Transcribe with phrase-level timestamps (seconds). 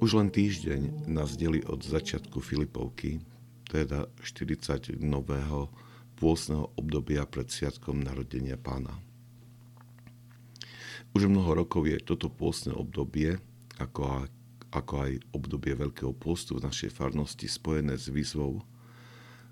[0.00, 3.20] Už len týždeň nás delí od začiatku Filipovky,
[3.68, 5.68] teda 40 nového
[6.16, 8.96] pôsneho obdobia pred sviatkom narodenia pána.
[11.12, 13.36] Už mnoho rokov je toto pôsne obdobie,
[13.76, 14.24] ako,
[14.72, 18.64] ako aj obdobie Veľkého pôstu v našej farnosti spojené s výzvou,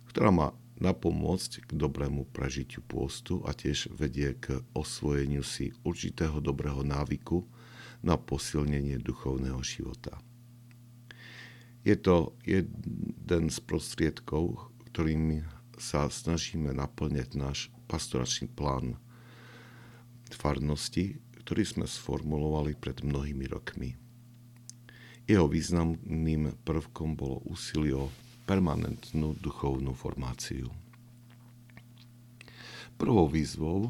[0.08, 0.48] ktorá má
[0.80, 7.44] napomôcť k dobrému prežitiu pôstu a tiež vedie k osvojeniu si určitého dobrého návyku
[8.00, 10.24] na posilnenie duchovného života.
[11.88, 14.60] Je to jeden z prostriedkov,
[14.92, 15.40] ktorými
[15.80, 19.00] sa snažíme naplňať náš pastoračný plán
[20.28, 23.96] farnosti, ktorý sme sformulovali pred mnohými rokmi.
[25.24, 28.12] Jeho významným prvkom bolo úsilie o
[28.44, 30.68] permanentnú duchovnú formáciu.
[33.00, 33.88] Prvou výzvou,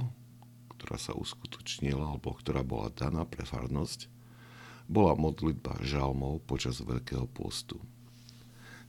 [0.79, 4.07] ktorá sa uskutočnila alebo ktorá bola daná pre farnosť,
[4.89, 7.77] bola modlitba žalmov počas Veľkého postu.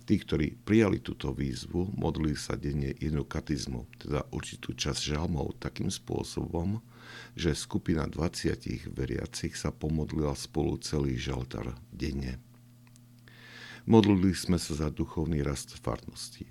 [0.09, 5.93] Tí, ktorí prijali túto výzvu, modlili sa denne jednu katizmu, teda určitú časť žalmov, takým
[5.93, 6.81] spôsobom,
[7.37, 12.41] že skupina 20 veriacich sa pomodlila spolu celý žaltar denne.
[13.85, 16.49] Modlili sme sa za duchovný rast farnosti.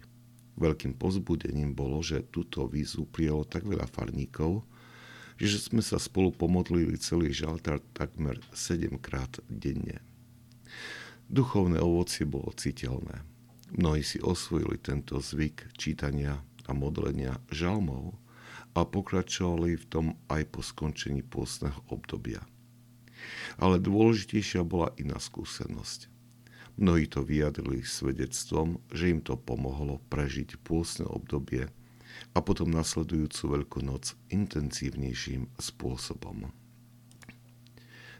[0.58, 4.62] Veľkým pozbudením bolo, že túto výzvu prijalo tak veľa farníkov,
[5.46, 10.02] že sme sa spolu pomodlili celý žaltár takmer 7 krát denne.
[11.30, 13.22] Duchovné ovocie bolo citeľné.
[13.70, 18.16] Mnohí si osvojili tento zvyk čítania a modlenia žalmov
[18.74, 22.42] a pokračovali v tom aj po skončení pôstneho obdobia.
[23.60, 26.08] Ale dôležitejšia bola iná skúsenosť.
[26.78, 31.66] Mnohí to vyjadrili svedectvom, že im to pomohlo prežiť pôstne obdobie
[32.32, 36.50] a potom nasledujúcu Veľkú noc intenzívnejším spôsobom.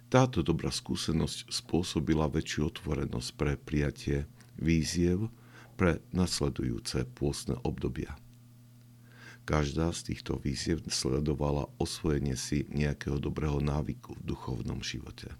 [0.09, 4.25] Táto dobrá skúsenosť spôsobila väčšiu otvorenosť pre prijatie
[4.57, 5.29] víziev
[5.77, 8.17] pre nasledujúce pôstne obdobia.
[9.45, 15.33] Každá z týchto víziev sledovala osvojenie si nejakého dobrého návyku v duchovnom živote.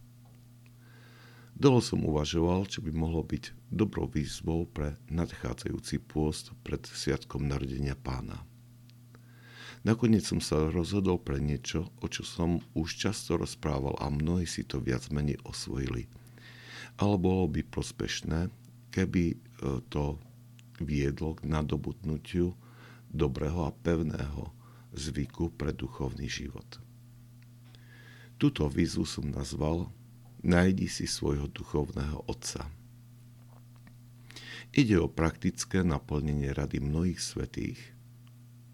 [1.59, 7.99] Dlho som uvažoval, čo by mohlo byť dobrou výzvou pre nadchádzajúci pôst pred Sviatkom narodenia
[7.99, 8.47] pána.
[9.83, 14.63] Nakoniec som sa rozhodol pre niečo, o čo som už často rozprával a mnohí si
[14.63, 16.07] to viac menej osvojili.
[17.03, 18.55] Ale bolo by prospešné,
[18.95, 19.37] keby e,
[19.91, 20.15] to
[20.79, 22.55] viedlo k nadobudnutiu
[23.11, 24.55] dobrého a pevného
[24.95, 26.79] zvyku pre duchovný život.
[28.39, 29.91] Túto výzvu som nazval
[30.39, 32.71] Najdi si svojho duchovného otca.
[34.71, 37.81] Ide o praktické naplnenie rady mnohých svetých,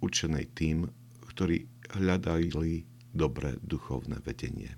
[0.05, 0.93] učenej tým,
[1.25, 1.65] ktorí
[1.97, 2.85] hľadali
[3.17, 4.77] dobré duchovné vedenie.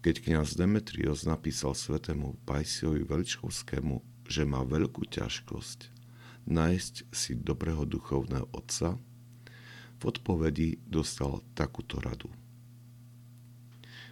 [0.00, 5.92] Keď kňaz Demetrios napísal svetému Pajsiovi Veličkovskému, že má veľkú ťažkosť
[6.48, 8.96] nájsť si dobrého duchovného otca,
[10.00, 12.32] v odpovedi dostal takúto radu–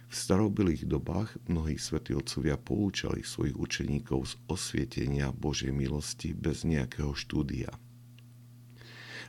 [0.09, 7.13] v starobilých dobách mnohí svätí otcovia poučali svojich učeníkov z osvietenia Božej milosti bez nejakého
[7.13, 7.69] štúdia.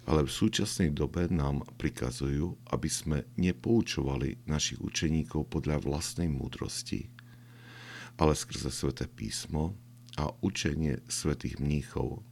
[0.09, 7.13] Ale v súčasnej dobe nám prikazujú, aby sme nepoučovali našich učeníkov podľa vlastnej múdrosti,
[8.17, 9.77] ale skrze sväté písmo
[10.17, 12.25] a učenie svätých mníchov,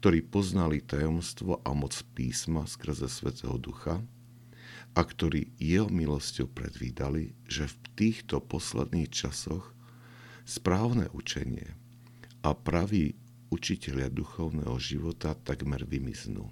[0.00, 4.00] ktorí poznali tajomstvo a moc písma skrze svätého ducha,
[4.96, 9.76] a ktorí jeho milosťou predvídali, že v týchto posledných časoch
[10.48, 11.76] správne učenie
[12.40, 13.12] a praví
[13.52, 16.48] učiteľia duchovného života takmer vymiznú.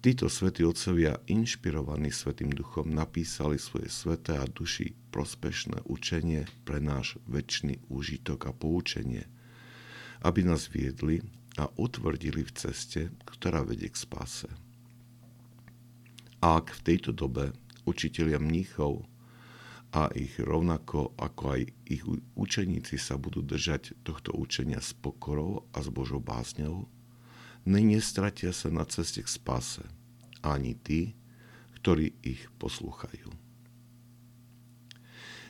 [0.00, 7.18] Títo svätí otcovia, inšpirovaní Svetým duchom, napísali svoje sveté a duši prospešné učenie pre náš
[7.26, 9.26] väčší úžitok a poučenie,
[10.22, 11.26] aby nás viedli
[11.58, 14.65] a utvrdili v ceste, ktorá vedie k spáse.
[16.46, 17.50] Ak v tejto dobe
[17.90, 19.02] učitelia mníchov
[19.90, 22.06] a ich rovnako ako aj ich
[22.38, 26.86] učeníci sa budú držať tohto učenia s pokorou a s Božou básňou,
[27.66, 29.82] nestratia sa na ceste k spáse
[30.38, 31.18] ani tí,
[31.82, 33.26] ktorí ich poslúchajú.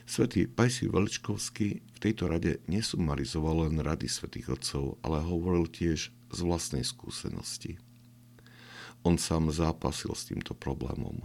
[0.09, 6.39] Svetý Pajsi Veličkovský v tejto rade nesumarizoval len rady svätých otcov, ale hovoril tiež z
[6.41, 7.77] vlastnej skúsenosti–
[9.07, 11.23] on sám zápasil s týmto problémom.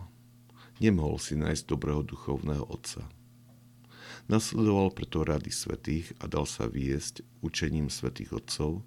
[0.78, 3.02] Nemohol si nájsť dobrého duchovného otca.
[4.30, 8.86] Nasledoval preto rady svetých a dal sa viesť učením svetých otcov,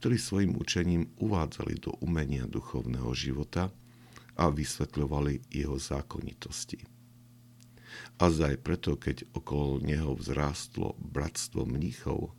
[0.00, 3.68] ktorí svojim učením uvádzali do umenia duchovného života
[4.40, 6.80] a vysvetľovali jeho zákonitosti.
[8.16, 12.32] A aj preto, keď okolo neho vzrástlo bratstvo mníchov,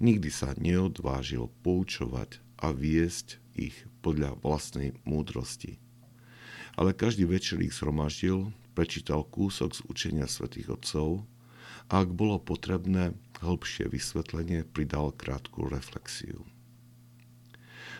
[0.00, 5.80] nikdy sa neodvážil poučovať a viesť ich podľa vlastnej múdrosti.
[6.76, 11.24] Ale každý večer ich zhromaždil, prečítal kúsok z učenia svätých Otcov
[11.88, 16.44] a ak bolo potrebné hĺbšie vysvetlenie, pridal krátku reflexiu.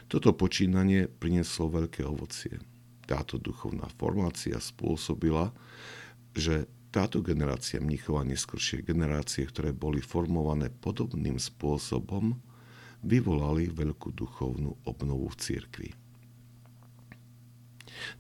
[0.07, 2.63] Toto počínanie prinieslo veľké ovocie.
[3.09, 5.51] Táto duchovná formácia spôsobila,
[6.37, 12.39] že táto generácia mnichov a neskôršie generácie, ktoré boli formované podobným spôsobom,
[13.05, 15.91] vyvolali veľkú duchovnú obnovu v cirkvi.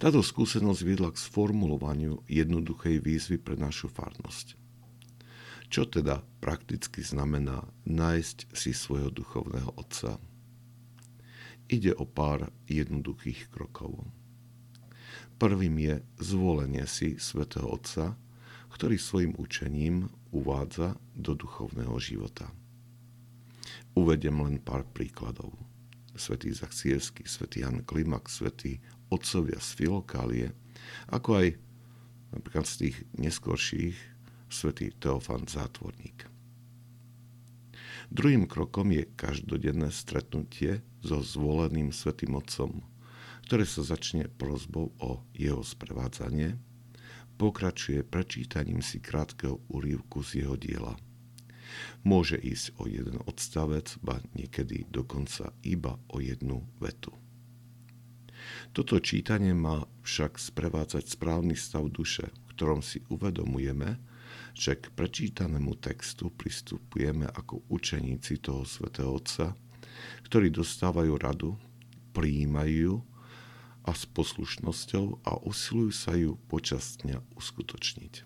[0.00, 4.56] Táto skúsenosť viedla k sformulovaniu jednoduchej výzvy pre našu farnosť.
[5.66, 10.16] Čo teda prakticky znamená nájsť si svojho duchovného otca?
[11.66, 14.06] Ide o pár jednoduchých krokov.
[15.36, 18.16] Prvým je zvolenie si svätého Otca,
[18.72, 22.48] ktorý svojim učením uvádza do duchovného života.
[23.96, 25.54] Uvedem len pár príkladov.
[26.16, 28.80] Svetý Zachcievský, svätý Jan Klimak, svätý
[29.12, 30.48] otcovia z Filokálie,
[31.12, 31.46] ako aj
[32.32, 33.96] napríklad z tých neskorších
[34.48, 36.24] svätý Teofan Zátvorník.
[38.08, 42.86] Druhým krokom je každodenné stretnutie so zvoleným svetým Otcom,
[43.50, 46.54] ktoré sa začne prozbou o jeho sprevádzanie
[47.36, 50.96] pokračuje prečítaním si krátkeho úrivku z jeho diela.
[52.06, 57.12] Môže ísť o jeden odstavec, ba niekedy dokonca iba o jednu vetu.
[58.70, 63.98] Toto čítanie má však sprevádzať správny stav duše, v ktorom si uvedomujeme,
[64.56, 69.52] že k prečítanému textu pristupujeme ako učeníci toho svätého Otca,
[70.28, 71.50] ktorí dostávajú radu,
[72.16, 73.00] prijímajú
[73.86, 78.25] a s poslušnosťou a usilujú sa ju počas dňa uskutočniť.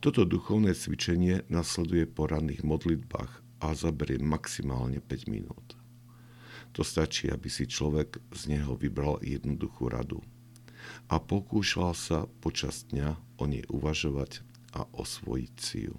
[0.00, 5.76] Toto duchovné cvičenie nasleduje po ranných modlitbách a zaberie maximálne 5 minút.
[6.72, 10.24] To stačí, aby si človek z neho vybral jednoduchú radu
[11.12, 14.40] a pokúšal sa počas dňa o nej uvažovať
[14.72, 15.96] a osvojiť si ju.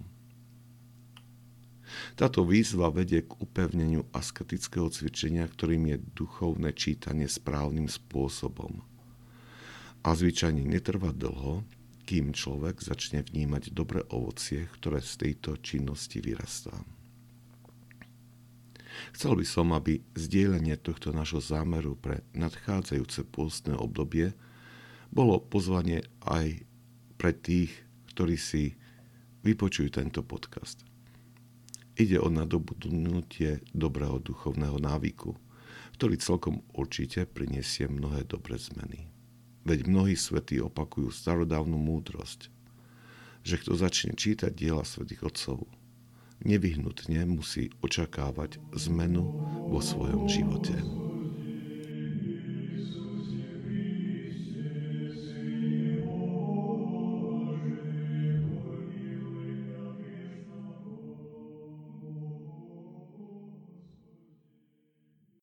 [2.18, 8.82] Táto výzva vedie k upevneniu asketického cvičenia, ktorým je duchovné čítanie správnym spôsobom.
[10.02, 11.62] A zvyčajne netrvá dlho,
[12.12, 16.76] kým človek začne vnímať dobré ovocie, ktoré z tejto činnosti vyrastá.
[19.16, 24.36] Chcel by som, aby zdieľanie tohto nášho zámeru pre nadchádzajúce pôstne obdobie
[25.08, 26.60] bolo pozvanie aj
[27.16, 27.72] pre tých,
[28.12, 28.76] ktorí si
[29.40, 30.84] vypočujú tento podcast.
[31.96, 35.32] Ide o nadobudnutie dobrého duchovného návyku,
[35.96, 39.11] ktorý celkom určite prinesie mnohé dobré zmeny.
[39.62, 42.50] Veď mnohí svetí opakujú starodávnu múdrosť,
[43.46, 45.66] že kto začne čítať diela svetých otcov,
[46.42, 49.22] nevyhnutne musí očakávať zmenu
[49.70, 51.01] vo svojom živote.